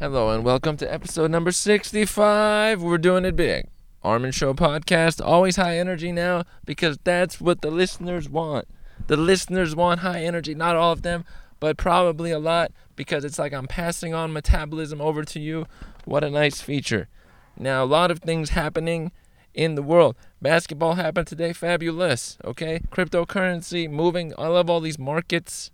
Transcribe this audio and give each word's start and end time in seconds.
Hello 0.00 0.30
and 0.30 0.46
welcome 0.46 0.78
to 0.78 0.90
episode 0.90 1.30
number 1.30 1.52
65. 1.52 2.82
We're 2.82 2.96
doing 2.96 3.26
it 3.26 3.36
big. 3.36 3.66
Armin 4.02 4.32
Show 4.32 4.54
podcast, 4.54 5.22
always 5.22 5.56
high 5.56 5.76
energy 5.76 6.10
now 6.10 6.44
because 6.64 6.96
that's 7.04 7.38
what 7.38 7.60
the 7.60 7.70
listeners 7.70 8.26
want. 8.26 8.66
The 9.08 9.18
listeners 9.18 9.76
want 9.76 10.00
high 10.00 10.24
energy, 10.24 10.54
not 10.54 10.74
all 10.74 10.92
of 10.92 11.02
them, 11.02 11.26
but 11.60 11.76
probably 11.76 12.30
a 12.30 12.38
lot 12.38 12.72
because 12.96 13.26
it's 13.26 13.38
like 13.38 13.52
I'm 13.52 13.66
passing 13.66 14.14
on 14.14 14.32
metabolism 14.32 15.02
over 15.02 15.22
to 15.22 15.38
you. 15.38 15.66
What 16.06 16.24
a 16.24 16.30
nice 16.30 16.62
feature. 16.62 17.08
Now, 17.58 17.84
a 17.84 17.84
lot 17.84 18.10
of 18.10 18.20
things 18.20 18.48
happening 18.48 19.12
in 19.52 19.74
the 19.74 19.82
world. 19.82 20.16
Basketball 20.40 20.94
happened 20.94 21.26
today, 21.26 21.52
fabulous. 21.52 22.38
Okay, 22.42 22.80
cryptocurrency 22.90 23.86
moving. 23.86 24.32
I 24.38 24.46
love 24.46 24.70
all 24.70 24.80
these 24.80 24.98
markets 24.98 25.70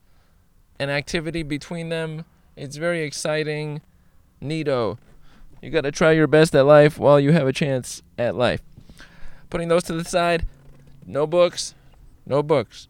and 0.81 0.91
activity 0.91 1.45
between 1.45 1.91
them. 1.91 2.25
It's 2.57 2.77
very 2.77 3.05
exciting. 3.05 3.83
Neato. 4.49 4.99
You 5.61 5.71
got 5.71 5.83
to 5.83 5.93
try 5.93 6.13
your 6.13 6.27
best 6.27 6.55
at 6.55 6.67
life 6.67 6.99
while 6.99 7.19
you 7.19 7.33
have 7.33 7.47
a 7.47 7.53
chance 7.53 8.03
at 8.19 8.35
life. 8.35 8.61
Putting 9.51 9.69
those 9.69 9.85
to 9.85 9.93
the 9.93 10.05
side, 10.05 10.47
no 11.05 11.27
books, 11.27 11.75
no 12.27 12.43
books. 12.43 12.89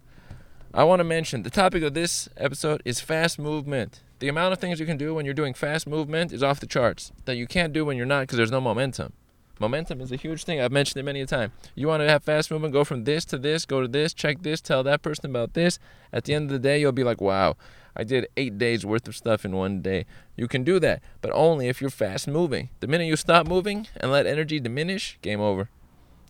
I 0.75 0.85
want 0.85 1.01
to 1.01 1.05
mention 1.05 1.43
the 1.43 1.51
topic 1.51 1.83
of 1.83 1.95
this 1.95 2.29
episode 2.37 2.83
is 2.85 3.01
fast 3.01 3.39
movement. 3.39 4.01
The 4.19 4.29
amount 4.29 4.53
of 4.53 4.59
things 4.59 4.81
you 4.81 4.87
can 4.87 4.97
do 4.97 5.15
when 5.15 5.25
you're 5.25 5.35
doing 5.35 5.55
fast 5.55 5.87
movement 5.87 6.33
is 6.33 6.43
off 6.43 6.61
the 6.61 6.67
charts 6.67 7.13
that 7.25 7.37
you 7.37 7.47
can't 7.47 7.73
do 7.73 7.85
when 7.85 7.97
you're 7.97 8.07
not 8.07 8.23
because 8.23 8.37
there's 8.37 8.51
no 8.51 8.61
momentum. 8.61 9.13
Momentum 9.59 10.01
is 10.01 10.13
a 10.13 10.17
huge 10.17 10.45
thing. 10.45 10.61
I've 10.61 10.73
mentioned 10.73 11.01
it 11.01 11.05
many 11.05 11.21
a 11.21 11.27
time. 11.27 11.53
You 11.75 11.89
want 11.89 12.03
to 12.03 12.09
have 12.09 12.23
fast 12.23 12.51
movement, 12.51 12.75
go 12.75 12.85
from 12.85 13.05
this 13.05 13.25
to 13.27 13.39
this, 13.39 13.65
go 13.65 13.81
to 13.81 13.89
this, 13.89 14.13
check 14.13 14.43
this, 14.43 14.61
tell 14.61 14.83
that 14.83 15.03
person 15.03 15.27
about 15.27 15.55
this. 15.55 15.79
At 16.13 16.25
the 16.25 16.35
end 16.35 16.47
of 16.47 16.51
the 16.51 16.59
day, 16.59 16.81
you'll 16.81 16.93
be 16.93 17.05
like, 17.05 17.21
wow, 17.21 17.57
I 17.97 18.05
did 18.05 18.29
eight 18.37 18.59
days 18.59 18.85
worth 18.85 19.09
of 19.09 19.17
stuff 19.17 19.45
in 19.45 19.57
one 19.57 19.81
day. 19.81 20.05
You 20.37 20.47
can 20.49 20.63
do 20.63 20.79
that, 20.81 21.03
but 21.23 21.31
only 21.33 21.69
if 21.69 21.81
you're 21.81 21.89
fast 21.89 22.29
moving. 22.29 22.69
The 22.81 22.87
minute 22.87 23.07
you 23.07 23.17
stop 23.17 23.47
moving 23.47 23.89
and 23.97 24.13
let 24.13 24.27
energy 24.27 24.61
diminish, 24.61 25.19
game 25.23 25.41
over. 25.41 25.71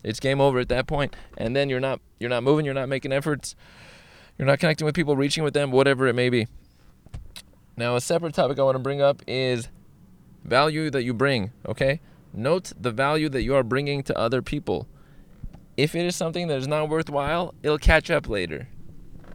It's 0.03 0.19
game 0.21 0.39
over 0.39 0.59
at 0.59 0.69
that 0.69 0.87
point. 0.87 1.15
and 1.37 1.55
then 1.55 1.69
you're 1.69 1.81
not 1.81 1.99
you're 2.19 2.29
not 2.29 2.43
moving, 2.43 2.65
you're 2.65 2.73
not 2.73 2.87
making 2.87 3.11
efforts, 3.11 3.55
you're 4.37 4.47
not 4.47 4.59
connecting 4.59 4.85
with 4.85 4.95
people, 4.95 5.15
reaching 5.17 5.43
with 5.43 5.53
them, 5.53 5.71
whatever 5.71 6.07
it 6.07 6.13
may 6.13 6.29
be. 6.29 6.47
Now, 7.75 7.95
a 7.95 8.01
separate 8.01 8.33
topic 8.33 8.57
I 8.57 8.63
want 8.63 8.75
to 8.75 8.79
bring 8.79 9.01
up 9.01 9.21
is 9.27 9.67
value 10.43 10.89
that 10.89 11.03
you 11.03 11.13
bring. 11.13 11.51
Okay, 11.67 11.99
note 12.37 12.73
the 12.79 12.91
value 12.91 13.29
that 13.29 13.43
you 13.43 13.55
are 13.55 13.63
bringing 13.63 14.03
to 14.03 14.17
other 14.17 14.41
people. 14.41 14.87
If 15.75 15.95
it 15.95 16.05
is 16.05 16.15
something 16.15 16.47
that 16.47 16.57
is 16.57 16.67
not 16.67 16.89
worthwhile, 16.89 17.53
it'll 17.61 17.77
catch 17.77 18.09
up 18.09 18.27
later. 18.27 18.67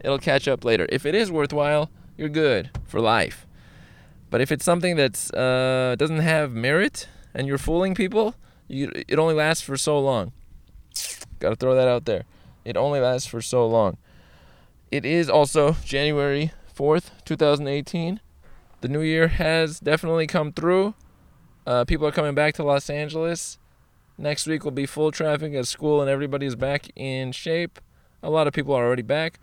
It'll 0.03 0.19
catch 0.19 0.47
up 0.47 0.65
later. 0.65 0.85
If 0.89 1.05
it 1.05 1.15
is 1.15 1.31
worthwhile, 1.31 1.89
you're 2.17 2.29
good 2.29 2.71
for 2.85 2.99
life. 2.99 3.47
But 4.29 4.41
if 4.41 4.51
it's 4.51 4.65
something 4.65 4.95
that 4.95 5.33
uh, 5.33 5.95
doesn't 5.95 6.19
have 6.19 6.51
merit 6.51 7.07
and 7.33 7.47
you're 7.47 7.57
fooling 7.57 7.95
people, 7.95 8.35
you, 8.67 8.91
it 9.07 9.19
only 9.19 9.35
lasts 9.35 9.63
for 9.63 9.77
so 9.77 9.99
long. 9.99 10.33
Got 11.39 11.51
to 11.51 11.55
throw 11.55 11.75
that 11.75 11.87
out 11.87 12.05
there. 12.05 12.23
It 12.65 12.77
only 12.77 12.99
lasts 12.99 13.27
for 13.27 13.41
so 13.41 13.67
long. 13.67 13.97
It 14.91 15.05
is 15.05 15.29
also 15.29 15.73
January 15.83 16.51
4th, 16.75 17.11
2018. 17.25 18.19
The 18.81 18.87
new 18.87 19.01
year 19.01 19.27
has 19.27 19.79
definitely 19.79 20.27
come 20.27 20.51
through. 20.51 20.93
Uh, 21.65 21.85
people 21.85 22.05
are 22.05 22.11
coming 22.11 22.35
back 22.35 22.53
to 22.55 22.63
Los 22.63 22.89
Angeles. 22.89 23.57
Next 24.17 24.47
week 24.47 24.63
will 24.63 24.71
be 24.71 24.85
full 24.85 25.11
traffic 25.11 25.53
at 25.53 25.67
school 25.67 26.01
and 26.01 26.09
everybody's 26.09 26.55
back 26.55 26.89
in 26.95 27.31
shape. 27.31 27.79
A 28.21 28.29
lot 28.29 28.47
of 28.47 28.53
people 28.53 28.73
are 28.73 28.85
already 28.85 29.01
back. 29.01 29.39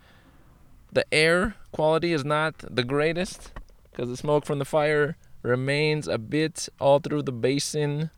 The 0.91 1.05
air 1.13 1.55
quality 1.71 2.13
is 2.13 2.23
not 2.23 2.57
the 2.59 2.83
greatest 2.83 3.51
because 3.91 4.09
the 4.09 4.17
smoke 4.17 4.45
from 4.45 4.59
the 4.59 4.65
fire 4.65 5.17
remains 5.41 6.07
a 6.07 6.17
bit 6.17 6.69
all 6.79 6.99
through 6.99 7.23
the 7.23 7.31
basin 7.31 8.11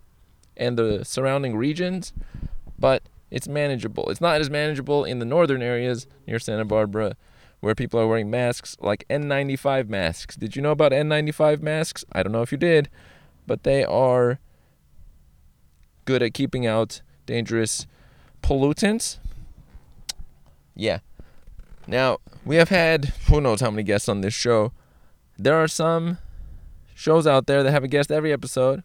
and 0.57 0.77
the 0.77 1.03
surrounding 1.05 1.55
regions, 1.55 2.13
but 2.77 3.03
it's 3.31 3.47
manageable. 3.47 4.09
It's 4.09 4.21
not 4.21 4.39
as 4.41 4.49
manageable 4.49 5.05
in 5.05 5.19
the 5.19 5.25
northern 5.25 5.61
areas 5.61 6.07
near 6.27 6.39
Santa 6.39 6.65
Barbara 6.65 7.15
where 7.61 7.73
people 7.73 7.99
are 7.99 8.07
wearing 8.07 8.29
masks 8.29 8.75
like 8.81 9.05
N95 9.09 9.87
masks. 9.87 10.35
Did 10.35 10.55
you 10.55 10.61
know 10.61 10.71
about 10.71 10.91
N95 10.91 11.61
masks? 11.61 12.03
I 12.11 12.21
don't 12.21 12.33
know 12.33 12.41
if 12.41 12.51
you 12.51 12.57
did, 12.57 12.89
but 13.47 13.63
they 13.63 13.83
are 13.83 14.39
good 16.05 16.21
at 16.21 16.33
keeping 16.33 16.65
out 16.65 17.01
dangerous 17.25 17.87
pollutants. 18.41 19.17
Yeah. 20.75 20.99
Now, 21.87 22.19
we 22.45 22.55
have 22.57 22.69
had 22.69 23.13
who 23.27 23.41
knows 23.41 23.61
how 23.61 23.71
many 23.71 23.83
guests 23.83 24.09
on 24.09 24.21
this 24.21 24.33
show. 24.33 24.71
There 25.37 25.55
are 25.55 25.67
some 25.67 26.17
shows 26.95 27.27
out 27.27 27.47
there 27.47 27.63
that 27.63 27.71
have 27.71 27.83
a 27.83 27.87
guest 27.87 28.11
every 28.11 28.31
episode, 28.31 28.83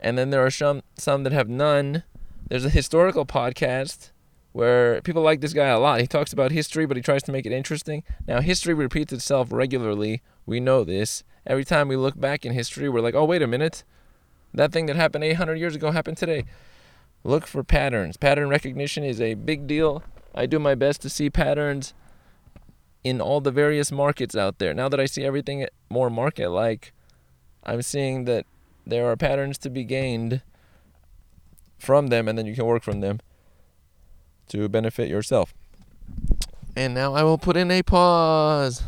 and 0.00 0.16
then 0.16 0.30
there 0.30 0.44
are 0.44 0.50
some 0.50 0.82
some 0.96 1.24
that 1.24 1.32
have 1.32 1.48
none. 1.48 2.04
There's 2.48 2.64
a 2.64 2.70
historical 2.70 3.26
podcast 3.26 4.10
where 4.52 5.00
people 5.02 5.22
like 5.22 5.40
this 5.40 5.52
guy 5.52 5.66
a 5.66 5.78
lot. 5.78 6.00
He 6.00 6.06
talks 6.06 6.32
about 6.32 6.50
history, 6.52 6.86
but 6.86 6.96
he 6.96 7.02
tries 7.02 7.22
to 7.24 7.32
make 7.32 7.44
it 7.44 7.52
interesting. 7.52 8.04
Now, 8.26 8.40
history 8.40 8.72
repeats 8.72 9.12
itself 9.12 9.48
regularly. 9.50 10.22
We 10.46 10.60
know 10.60 10.84
this. 10.84 11.24
Every 11.46 11.64
time 11.64 11.88
we 11.88 11.96
look 11.96 12.18
back 12.18 12.44
in 12.44 12.52
history, 12.52 12.88
we're 12.88 13.00
like, 13.00 13.14
"Oh, 13.14 13.24
wait 13.24 13.42
a 13.42 13.46
minute. 13.46 13.84
That 14.52 14.72
thing 14.72 14.86
that 14.86 14.96
happened 14.96 15.24
800 15.24 15.58
years 15.58 15.74
ago 15.74 15.90
happened 15.90 16.16
today." 16.16 16.44
Look 17.24 17.46
for 17.46 17.64
patterns. 17.64 18.16
Pattern 18.16 18.48
recognition 18.48 19.02
is 19.04 19.20
a 19.20 19.34
big 19.34 19.66
deal. 19.66 20.02
I 20.34 20.46
do 20.46 20.58
my 20.58 20.74
best 20.74 21.00
to 21.02 21.08
see 21.08 21.30
patterns 21.30 21.94
in 23.02 23.20
all 23.20 23.40
the 23.40 23.50
various 23.50 23.90
markets 23.90 24.36
out 24.36 24.58
there. 24.58 24.74
Now 24.74 24.88
that 24.88 25.00
I 25.00 25.06
see 25.06 25.24
everything 25.24 25.66
more 25.88 26.10
market 26.10 26.50
like, 26.50 26.92
I'm 27.64 27.82
seeing 27.82 28.24
that 28.24 28.46
there 28.86 29.06
are 29.06 29.16
patterns 29.16 29.58
to 29.58 29.70
be 29.70 29.84
gained 29.84 30.42
from 31.78 32.08
them, 32.08 32.28
and 32.28 32.38
then 32.38 32.46
you 32.46 32.54
can 32.54 32.64
work 32.66 32.82
from 32.82 33.00
them 33.00 33.20
to 34.48 34.68
benefit 34.68 35.08
yourself. 35.08 35.54
And 36.76 36.94
now 36.94 37.14
I 37.14 37.22
will 37.22 37.38
put 37.38 37.56
in 37.56 37.70
a 37.70 37.82
pause. 37.82 38.82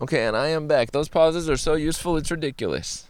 Okay, 0.00 0.26
and 0.26 0.36
I 0.36 0.48
am 0.48 0.66
back. 0.68 0.92
Those 0.92 1.08
pauses 1.08 1.48
are 1.48 1.56
so 1.56 1.74
useful, 1.74 2.16
it's 2.16 2.30
ridiculous. 2.30 3.08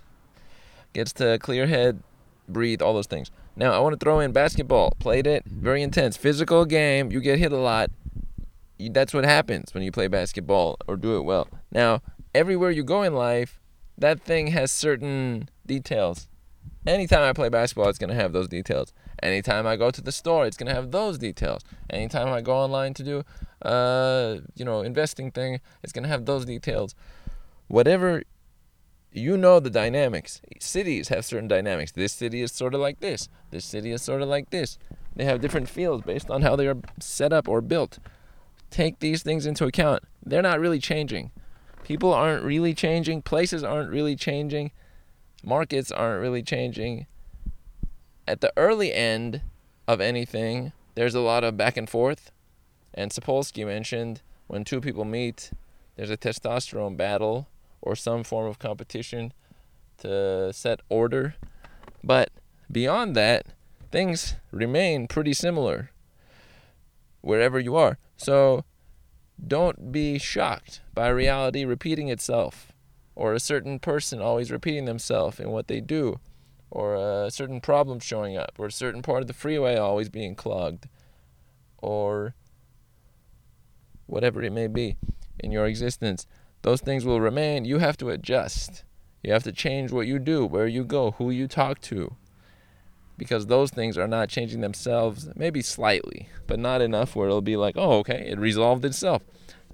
Gets 0.93 1.13
to 1.15 1.39
clear 1.39 1.67
head, 1.67 2.03
breathe, 2.49 2.81
all 2.81 2.95
those 2.95 3.07
things. 3.07 3.31
Now, 3.57 3.73
I 3.73 3.79
want 3.79 3.99
to 3.99 4.05
throw 4.05 4.21
in 4.21 4.33
basketball. 4.33 4.93
Played 4.99 5.27
it, 5.27 5.45
mm-hmm. 5.45 5.61
very 5.61 5.83
intense. 5.83 6.17
Physical 6.17 6.65
game, 6.65 7.11
you 7.11 7.21
get 7.21 7.39
hit 7.39 7.53
a 7.53 7.57
lot 7.57 7.91
that's 8.79 9.15
what 9.15 9.25
happens 9.25 9.73
when 9.73 9.83
you 9.83 9.93
play 9.93 10.09
basketball 10.09 10.77
or 10.87 10.97
do 10.97 11.17
it 11.17 11.23
well. 11.23 11.49
Now, 11.73 12.03
everywhere 12.35 12.71
you 12.71 12.85
go 12.85 13.03
in 13.03 13.15
life, 13.15 13.61
that 13.97 14.21
thing 14.21 14.49
has 14.49 14.71
certain 14.71 15.49
details. 15.65 16.29
Anytime 16.87 17.23
I 17.23 17.33
play 17.33 17.49
basketball, 17.49 17.89
it's 17.89 17.99
going 17.99 18.11
to 18.11 18.17
have 18.17 18.33
those 18.33 18.49
details. 18.49 18.93
Anytime 19.23 19.67
I 19.67 19.77
go 19.77 19.91
to 19.91 20.01
the 20.01 20.13
store, 20.13 20.47
it's 20.47 20.57
going 20.57 20.69
to 20.69 20.75
have 20.75 20.91
those 20.91 21.19
details. 21.19 21.63
Anytime 21.91 22.29
I 22.29 22.41
go 22.41 22.55
online 22.57 22.95
to 22.95 23.03
do, 23.03 23.25
uh, 23.63 24.37
you 24.55 24.65
know, 24.65 24.83
investing 24.83 25.31
thing, 25.31 25.61
it's 25.83 25.93
going 25.93 26.05
to 26.05 26.09
have 26.09 26.27
those 26.27 26.45
details. 26.45 26.95
Whatever, 27.69 28.23
you 29.13 29.37
know 29.37 29.61
the 29.61 29.71
dynamics. 29.71 30.41
Cities 30.61 31.09
have 31.09 31.25
certain 31.25 31.49
dynamics. 31.49 31.93
This 31.93 32.13
city 32.13 32.43
is 32.43 32.53
sort 32.53 32.75
of 32.75 32.81
like 32.81 33.01
this. 33.01 33.29
This 33.51 33.65
city 33.65 33.91
is 33.91 34.03
sort 34.03 34.23
of 34.23 34.29
like 34.29 34.51
this. 34.51 34.79
They 35.15 35.25
have 35.25 35.41
different 35.41 35.69
feels 35.69 36.03
based 36.03 36.31
on 36.31 36.43
how 36.43 36.57
they 36.57 36.69
are 36.69 36.77
set 37.01 37.33
up 37.33 37.49
or 37.49 37.63
built 37.63 37.99
take 38.71 38.99
these 38.99 39.23
things 39.23 39.47
into 39.47 39.65
account. 39.65 40.03
They're 40.25 40.43
not 40.43 40.61
really 40.61 40.79
changing. 40.79 41.31
People 41.85 42.13
aren't 42.13 42.45
really 42.45 42.75
changing. 42.75 43.23
Places 43.23 43.63
aren't 43.63 43.91
really 43.91 44.17
changing. 44.17 44.73
Markets 45.45 45.91
aren't 45.91 46.21
really 46.21 46.43
changing. 46.43 47.07
At 48.29 48.41
the 48.41 48.53
early 48.57 48.93
end 48.93 49.43
of 49.87 50.01
anything, 50.01 50.73
there's 50.95 51.15
a 51.15 51.21
lot 51.21 51.45
of 51.45 51.57
back 51.57 51.77
and 51.77 51.89
forth. 51.89 52.33
And 52.93 53.11
Sapolsky 53.11 53.65
mentioned 53.65 54.23
when 54.47 54.65
two 54.65 54.81
people 54.81 55.05
meet, 55.05 55.51
there's 55.97 56.11
a 56.11 56.17
testosterone 56.17 56.97
battle 56.97 57.49
or 57.81 57.95
some 57.95 58.25
form 58.25 58.47
of 58.47 58.59
competition 58.59 59.33
to 59.99 60.53
set 60.53 60.81
order. 60.89 61.37
But 62.03 62.31
beyond 62.71 63.15
that, 63.17 63.47
things 63.93 64.35
remain 64.51 65.07
pretty 65.07 65.33
similar 65.33 65.91
wherever 67.21 67.61
you 67.61 67.77
are. 67.77 67.99
So 68.17 68.65
don't 69.47 69.93
be 69.93 70.19
shocked 70.19 70.81
by 70.95 71.09
reality 71.09 71.65
repeating 71.65 72.09
itself, 72.09 72.73
or 73.15 73.35
a 73.35 73.41
certain 73.41 73.79
person 73.79 74.21
always 74.21 74.51
repeating 74.51 74.87
themselves 74.87 75.39
in 75.39 75.51
what 75.51 75.69
they 75.69 75.81
do, 75.81 76.19
or 76.71 76.95
a 76.95 77.31
certain 77.31 77.61
problem 77.61 78.01
showing 78.01 78.37
up, 78.37 78.53
or 78.59 78.67
a 78.67 78.73
certain 78.73 79.03
part 79.03 79.23
of 79.23 79.27
the 79.27 79.33
freeway 79.33 79.77
always 79.77 80.09
being 80.09 80.35
clogged, 80.35 80.89
or 81.79 82.35
whatever 84.07 84.43
it 84.43 84.53
may 84.53 84.67
be 84.67 84.97
in 85.39 85.53
your 85.53 85.67
existence. 85.67 86.27
Those 86.63 86.81
things 86.81 87.05
will 87.05 87.21
remain. 87.21 87.65
You 87.65 87.79
have 87.79 87.97
to 87.99 88.11
adjust. 88.11 88.85
You 89.23 89.33
have 89.33 89.45
to 89.45 89.53
change 89.53 89.93
what 89.93 90.07
you 90.07 90.19
do, 90.19 90.45
where 90.45 90.67
you 90.67 90.85
go, 90.85 91.13
who 91.13 91.31
you 91.31 91.47
talk 91.49 91.81
to 91.83 92.17
because 93.19 93.47
those 93.47 93.71
things 93.71 93.97
are 93.97 94.09
not 94.09 94.29
changing 94.29 94.61
themselves, 94.61 95.29
maybe 95.35 95.63
slightly, 95.63 96.29
but 96.47 96.59
not 96.59 96.83
enough 96.83 97.17
where 97.17 97.29
it'll 97.29 97.41
be 97.41 97.57
like, 97.57 97.75
oh, 97.77 97.99
okay, 97.99 98.29
it 98.29 98.39
resolved 98.39 98.85
itself. 98.85 99.23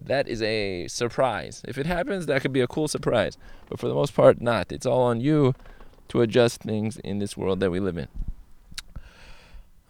that 0.01 0.27
is 0.27 0.43
a 0.43 0.89
surprise. 0.89 1.63
If 1.67 1.79
it 1.79 1.87
happens, 1.87 2.27
that 2.27 2.43
could 2.43 2.53
be 2.53 2.61
a 2.61 2.67
cool 2.67 2.89
surprise. 2.89 3.39
But 3.69 3.79
for 3.79 3.87
the 3.87 3.95
most 3.95 4.15
part, 4.15 4.41
not. 4.41 4.73
It's 4.73 4.87
all 4.87 5.03
on 5.03 5.21
you 5.21 5.55
to 6.13 6.21
adjust 6.21 6.61
things 6.61 6.99
in 6.99 7.21
this 7.21 7.39
world 7.39 7.59
that 7.61 7.71
we 7.71 7.81
live 7.81 7.97
in. 7.97 8.07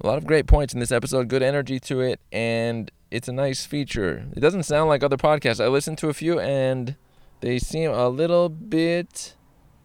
A 0.01 0.07
lot 0.07 0.19
of 0.19 0.25
great 0.25 0.47
points 0.47 0.73
in 0.73 0.79
this 0.79 0.93
episode, 0.93 1.27
good 1.27 1.43
energy 1.43 1.81
to 1.81 2.01
it, 2.01 2.21
and 2.31 2.93
it's 3.11 3.27
a 3.27 3.33
nice 3.33 3.67
feature. 3.67 4.27
It 4.37 4.39
doesn't 4.39 4.63
sound 4.63 4.89
like 4.89 5.03
other 5.03 5.17
podcasts. 5.17 5.63
I 5.63 5.67
listened 5.67 5.99
to 5.99 6.09
a 6.11 6.15
few 6.15 6.39
and 6.39 6.95
they 7.41 7.59
seem 7.59 7.91
a 7.91 8.09
little 8.09 8.49
bit 8.49 9.35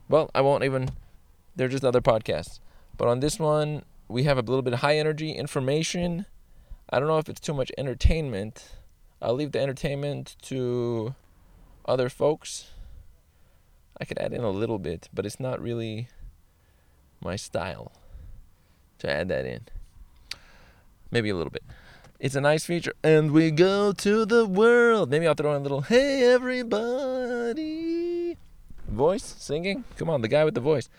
well, 0.10 0.30
I 0.36 0.42
won't 0.42 0.64
even 0.64 0.90
they're 1.56 1.68
just 1.68 1.84
other 1.84 2.02
podcasts. 2.02 2.60
But 2.98 3.08
on 3.08 3.20
this 3.20 3.40
one, 3.40 3.84
we 4.08 4.24
have 4.24 4.38
a 4.38 4.42
little 4.42 4.62
bit 4.62 4.74
of 4.74 4.82
high 4.82 5.00
energy 5.00 5.32
information. 5.32 6.28
I 6.92 7.00
don't 7.00 7.08
know 7.08 7.18
if 7.18 7.30
it's 7.30 7.40
too 7.40 7.56
much 7.56 7.72
entertainment. 7.80 8.76
I'll 9.24 9.34
leave 9.34 9.54
the 9.54 9.60
entertainment 9.60 10.36
to 10.44 11.16
other 11.88 12.10
folks. 12.10 12.70
I 14.00 14.06
could 14.06 14.20
add 14.20 14.34
in 14.34 14.44
a 14.44 14.52
little 14.52 14.78
bit, 14.78 15.10
but 15.12 15.26
it's 15.26 15.40
not 15.40 15.60
really 15.60 16.10
my 17.22 17.36
style 17.36 17.92
to 19.00 19.10
add 19.10 19.28
that 19.30 19.46
in. 19.46 19.62
Maybe 21.12 21.30
a 21.30 21.36
little 21.36 21.52
bit. 21.52 21.64
It's 22.20 22.36
a 22.36 22.42
nice 22.42 22.66
feature. 22.66 22.94
And 23.04 23.32
we 23.32 23.52
go 23.52 23.92
to 23.92 24.26
the 24.26 24.46
world. 24.46 25.10
Maybe 25.10 25.28
I'll 25.28 25.36
throw 25.36 25.54
in 25.54 25.60
a 25.60 25.64
little, 25.64 25.82
hey, 25.82 26.34
everybody. 26.34 28.38
Voice, 28.88 29.36
singing. 29.38 29.84
Come 29.98 30.10
on, 30.10 30.22
the 30.22 30.28
guy 30.28 30.44
with 30.44 30.56
the 30.56 30.62
voice. 30.62 30.90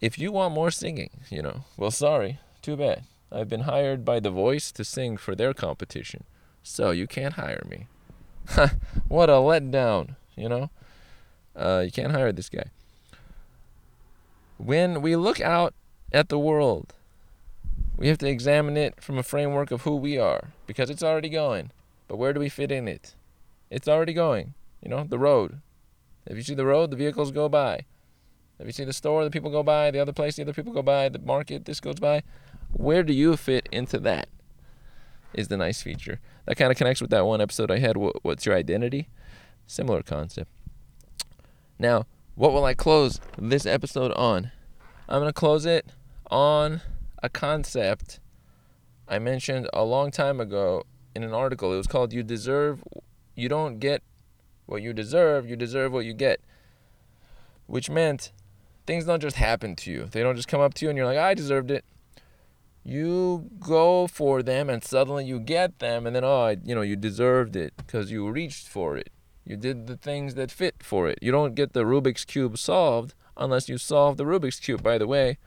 If 0.00 0.18
you 0.18 0.30
want 0.30 0.54
more 0.54 0.70
singing, 0.70 1.10
you 1.28 1.42
know, 1.42 1.64
well, 1.76 1.90
sorry. 1.90 2.38
Too 2.62 2.76
bad. 2.76 3.02
I've 3.32 3.48
been 3.48 3.62
hired 3.62 4.04
by 4.04 4.20
The 4.20 4.30
Voice 4.30 4.72
to 4.72 4.84
sing 4.84 5.16
for 5.16 5.34
their 5.34 5.52
competition. 5.52 6.24
So 6.62 6.90
you 6.90 7.06
can't 7.06 7.34
hire 7.34 7.64
me. 7.68 7.86
what 9.08 9.28
a 9.28 9.34
letdown, 9.34 10.16
you 10.36 10.48
know? 10.48 10.70
Uh, 11.54 11.82
you 11.84 11.90
can't 11.90 12.12
hire 12.12 12.32
this 12.32 12.48
guy. 12.48 12.70
When 14.58 15.02
we 15.02 15.16
look 15.16 15.40
out 15.40 15.74
at 16.12 16.28
the 16.28 16.38
world, 16.38 16.94
we 17.96 18.08
have 18.08 18.18
to 18.18 18.28
examine 18.28 18.76
it 18.76 19.00
from 19.00 19.16
a 19.16 19.22
framework 19.22 19.70
of 19.70 19.82
who 19.82 19.96
we 19.96 20.18
are 20.18 20.50
because 20.66 20.90
it's 20.90 21.02
already 21.02 21.28
going. 21.28 21.70
But 22.08 22.16
where 22.16 22.32
do 22.32 22.40
we 22.40 22.48
fit 22.48 22.72
in 22.72 22.88
it? 22.88 23.14
It's 23.70 23.88
already 23.88 24.12
going. 24.12 24.54
You 24.82 24.90
know, 24.90 25.04
the 25.04 25.18
road. 25.18 25.60
If 26.26 26.36
you 26.36 26.42
see 26.42 26.54
the 26.54 26.66
road, 26.66 26.90
the 26.90 26.96
vehicles 26.96 27.30
go 27.30 27.48
by. 27.48 27.84
If 28.58 28.66
you 28.66 28.72
see 28.72 28.84
the 28.84 28.92
store, 28.92 29.24
the 29.24 29.30
people 29.30 29.50
go 29.50 29.62
by. 29.62 29.90
The 29.90 30.00
other 30.00 30.12
place, 30.12 30.36
the 30.36 30.42
other 30.42 30.52
people 30.52 30.72
go 30.72 30.82
by. 30.82 31.08
The 31.08 31.18
market, 31.20 31.64
this 31.64 31.80
goes 31.80 32.00
by. 32.00 32.22
Where 32.72 33.02
do 33.02 33.12
you 33.12 33.36
fit 33.36 33.68
into 33.70 33.98
that? 34.00 34.28
Is 35.34 35.48
the 35.48 35.56
nice 35.56 35.82
feature. 35.82 36.20
That 36.46 36.56
kind 36.56 36.72
of 36.72 36.78
connects 36.78 37.00
with 37.00 37.10
that 37.10 37.26
one 37.26 37.40
episode 37.40 37.70
I 37.70 37.78
had. 37.78 37.96
What's 37.96 38.46
your 38.46 38.56
identity? 38.56 39.08
Similar 39.66 40.02
concept. 40.02 40.50
Now, 41.78 42.06
what 42.38 42.52
will 42.52 42.64
I 42.64 42.72
close 42.72 43.20
this 43.36 43.66
episode 43.66 44.12
on? 44.12 44.52
I'm 45.08 45.18
going 45.18 45.28
to 45.28 45.32
close 45.32 45.66
it 45.66 45.86
on 46.30 46.82
a 47.20 47.28
concept 47.28 48.20
I 49.08 49.18
mentioned 49.18 49.68
a 49.72 49.82
long 49.82 50.12
time 50.12 50.38
ago 50.38 50.84
in 51.16 51.24
an 51.24 51.34
article. 51.34 51.72
It 51.72 51.78
was 51.78 51.88
called 51.88 52.12
You 52.12 52.22
Deserve, 52.22 52.84
You 53.34 53.48
Don't 53.48 53.80
Get 53.80 54.04
What 54.66 54.82
You 54.82 54.92
Deserve, 54.92 55.50
You 55.50 55.56
Deserve 55.56 55.92
What 55.92 56.04
You 56.04 56.12
Get. 56.12 56.40
Which 57.66 57.90
meant 57.90 58.30
things 58.86 59.06
don't 59.06 59.20
just 59.20 59.34
happen 59.34 59.74
to 59.74 59.90
you. 59.90 60.04
They 60.04 60.22
don't 60.22 60.36
just 60.36 60.46
come 60.46 60.60
up 60.60 60.74
to 60.74 60.84
you 60.84 60.90
and 60.90 60.96
you're 60.96 61.06
like, 61.06 61.18
I 61.18 61.34
deserved 61.34 61.72
it. 61.72 61.84
You 62.84 63.50
go 63.58 64.06
for 64.06 64.44
them 64.44 64.70
and 64.70 64.84
suddenly 64.84 65.24
you 65.24 65.40
get 65.40 65.80
them 65.80 66.06
and 66.06 66.14
then, 66.14 66.22
oh, 66.22 66.54
you 66.64 66.76
know, 66.76 66.82
you 66.82 66.94
deserved 66.94 67.56
it 67.56 67.74
because 67.76 68.12
you 68.12 68.30
reached 68.30 68.68
for 68.68 68.96
it. 68.96 69.10
You 69.48 69.56
did 69.56 69.86
the 69.86 69.96
things 69.96 70.34
that 70.34 70.50
fit 70.50 70.74
for 70.82 71.08
it. 71.08 71.18
You 71.22 71.32
don't 71.32 71.54
get 71.54 71.72
the 71.72 71.84
Rubik's 71.84 72.26
Cube 72.26 72.58
solved 72.58 73.14
unless 73.34 73.66
you 73.66 73.78
solve 73.78 74.18
the 74.18 74.24
Rubik's 74.24 74.60
Cube, 74.60 74.82
by 74.82 74.98
the 74.98 75.06
way. 75.06 75.38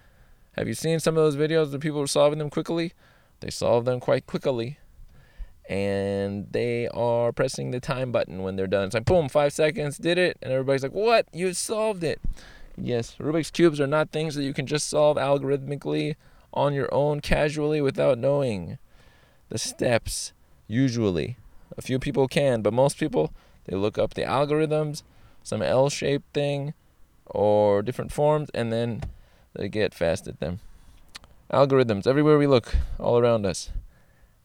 Have 0.57 0.67
you 0.67 0.73
seen 0.73 0.99
some 0.99 1.15
of 1.15 1.23
those 1.23 1.35
videos 1.35 1.71
of 1.71 1.81
people 1.81 2.05
solving 2.07 2.39
them 2.39 2.49
quickly? 2.49 2.93
They 3.41 3.51
solve 3.51 3.85
them 3.85 3.99
quite 3.99 4.25
quickly. 4.25 4.79
And 5.69 6.51
they 6.51 6.87
are 6.87 7.31
pressing 7.31 7.69
the 7.69 7.79
time 7.79 8.11
button 8.11 8.41
when 8.41 8.55
they're 8.55 8.65
done. 8.65 8.85
It's 8.85 8.95
like, 8.95 9.05
boom, 9.05 9.29
five 9.29 9.53
seconds, 9.53 9.99
did 9.99 10.17
it. 10.17 10.35
And 10.41 10.51
everybody's 10.51 10.81
like, 10.81 10.93
what? 10.93 11.27
You 11.31 11.53
solved 11.53 12.03
it. 12.03 12.19
Yes, 12.75 13.17
Rubik's 13.19 13.51
Cubes 13.51 13.79
are 13.79 13.85
not 13.85 14.09
things 14.09 14.33
that 14.33 14.43
you 14.43 14.53
can 14.53 14.65
just 14.65 14.89
solve 14.89 15.17
algorithmically 15.17 16.15
on 16.55 16.73
your 16.73 16.91
own 16.91 17.19
casually 17.19 17.81
without 17.81 18.17
knowing 18.17 18.79
the 19.49 19.59
steps, 19.59 20.33
usually. 20.67 21.37
A 21.77 21.83
few 21.83 21.99
people 21.99 22.27
can, 22.27 22.63
but 22.63 22.73
most 22.73 22.97
people, 22.97 23.31
they 23.65 23.75
look 23.75 23.97
up 23.97 24.13
the 24.13 24.23
algorithms, 24.23 25.03
some 25.43 25.61
L 25.61 25.89
shaped 25.89 26.33
thing, 26.33 26.73
or 27.25 27.81
different 27.81 28.11
forms, 28.11 28.49
and 28.53 28.71
then 28.71 29.01
they 29.53 29.69
get 29.69 29.93
fast 29.93 30.27
at 30.27 30.39
them. 30.39 30.59
Algorithms 31.51 32.07
everywhere 32.07 32.37
we 32.37 32.47
look, 32.47 32.75
all 32.99 33.17
around 33.17 33.45
us. 33.45 33.71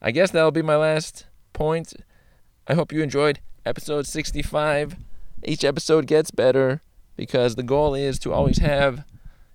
I 0.03 0.11
guess 0.11 0.31
that'll 0.31 0.51
be 0.51 0.63
my 0.63 0.77
last 0.77 1.27
point. 1.53 1.95
I 2.67 2.75
hope 2.75 2.93
you 2.93 3.03
enjoyed 3.03 3.41
episode 3.65 4.07
65. 4.07 4.97
Each 5.45 5.65
episode 5.65 6.07
gets 6.07 6.31
better 6.31 6.83
because 7.17 7.55
the 7.55 7.63
goal 7.63 7.95
is 7.95 8.19
to 8.21 8.33
always 8.33 8.59
have 8.59 9.05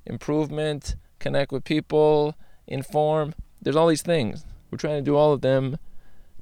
improvement, 0.06 0.96
connect 1.20 1.52
with 1.52 1.64
people, 1.64 2.36
inform. 2.68 3.34
There's 3.62 3.76
all 3.76 3.88
these 3.88 4.02
things. 4.02 4.46
We're 4.70 4.78
trying 4.78 5.04
to 5.04 5.10
do 5.10 5.16
all 5.16 5.34
of 5.34 5.42
them 5.42 5.78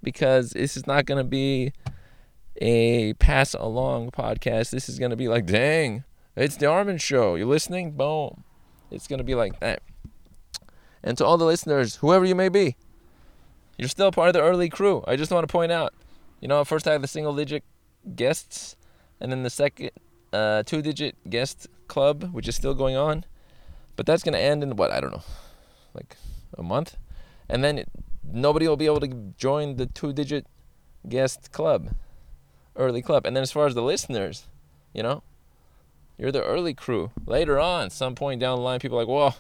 because 0.02 0.52
this 0.52 0.78
is 0.78 0.88
not 0.88 1.06
going 1.06 1.18
to 1.18 1.30
be 1.30 1.74
a 2.60 3.14
pass 3.14 3.54
along 3.54 4.12
podcast. 4.12 4.70
This 4.70 4.90
is 4.90 5.00
going 5.00 5.12
to 5.12 5.18
be 5.18 5.28
like, 5.28 5.46
dang, 5.46 6.04
it's 6.36 6.58
the 6.58 6.68
Armin 6.68 6.98
Show. 6.98 7.36
You 7.36 7.48
listening? 7.48 7.92
Boom. 7.92 8.44
It's 8.92 9.08
going 9.08 9.20
to 9.20 9.24
be 9.24 9.36
like 9.36 9.60
that. 9.60 9.82
And 11.04 11.18
to 11.18 11.26
all 11.26 11.38
the 11.38 11.46
listeners, 11.46 11.96
whoever 11.98 12.26
you 12.26 12.36
may 12.36 12.50
be, 12.50 12.76
you're 13.78 13.88
still 13.88 14.12
part 14.12 14.28
of 14.28 14.34
the 14.34 14.42
early 14.42 14.68
crew. 14.68 15.04
I 15.08 15.16
just 15.16 15.32
want 15.32 15.48
to 15.48 15.52
point 15.52 15.72
out, 15.72 15.94
you 16.42 16.48
know, 16.48 16.64
first 16.66 16.88
I 16.88 16.92
have 16.92 17.02
the 17.02 17.08
single 17.08 17.34
digit 17.34 17.64
guests, 18.16 18.76
and 19.22 19.32
then 19.32 19.44
the 19.44 19.50
second 19.50 19.92
uh, 20.34 20.64
two 20.64 20.82
digit 20.82 21.16
guest 21.30 21.68
club, 21.88 22.30
which 22.34 22.48
is 22.48 22.56
still 22.56 22.74
going 22.74 22.98
on. 22.98 23.26
But 23.96 24.06
that's 24.06 24.24
going 24.24 24.34
to 24.34 24.40
end 24.40 24.64
in 24.64 24.76
what? 24.76 24.92
I 24.92 25.00
don't 25.00 25.12
know, 25.12 25.24
like 25.94 26.18
a 26.58 26.64
month. 26.64 26.98
And 27.48 27.64
then 27.64 27.78
it, 27.80 27.90
nobody 28.24 28.68
will 28.68 28.78
be 28.78 28.86
able 28.86 29.00
to 29.00 29.34
join 29.38 29.78
the 29.78 29.86
two 29.86 30.14
digit 30.14 30.46
guest 31.08 31.52
club, 31.52 31.90
early 32.80 33.04
club. 33.04 33.28
And 33.28 33.36
then 33.36 33.44
as 33.44 33.52
far 33.52 33.68
as 33.68 33.76
the 33.76 33.84
listeners, 33.84 34.48
you 34.94 35.04
know, 35.04 35.22
you're 36.18 36.32
the 36.32 36.44
early 36.44 36.74
crew. 36.74 37.12
Later 37.28 37.60
on, 37.60 37.92
some 37.92 38.16
point 38.16 38.42
down 38.42 38.58
the 38.58 38.64
line, 38.64 38.80
people 38.80 38.98
like, 38.98 39.08
whoa, 39.08 39.36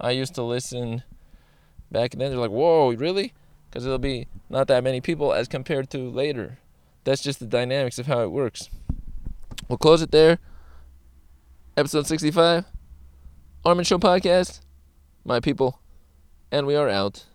I 0.00 0.10
used 0.10 0.34
to 0.34 0.42
listen 0.42 1.04
back 1.92 2.12
then. 2.12 2.30
They're 2.30 2.38
like, 2.38 2.50
whoa, 2.50 2.92
really? 2.92 3.32
Because 3.68 3.86
it'll 3.86 3.98
be 3.98 4.26
not 4.48 4.66
that 4.66 4.82
many 4.82 5.00
people 5.00 5.32
as 5.32 5.46
compared 5.46 5.90
to 5.90 6.10
later. 6.10 6.58
That's 7.04 7.22
just 7.22 7.38
the 7.38 7.46
dynamics 7.46 7.98
of 7.98 8.06
how 8.06 8.20
it 8.20 8.32
works. 8.32 8.68
We'll 9.68 9.78
close 9.78 10.02
it 10.02 10.10
there. 10.10 10.38
Episode 11.76 12.06
65. 12.06 12.64
Armin 13.64 13.84
Show 13.84 13.98
Podcast. 13.98 14.60
My 15.24 15.38
people. 15.40 15.80
And 16.50 16.66
we 16.66 16.74
are 16.74 16.88
out. 16.88 17.26